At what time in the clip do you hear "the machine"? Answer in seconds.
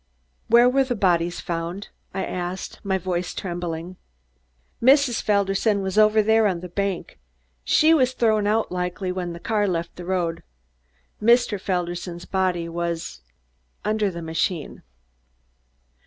14.09-14.81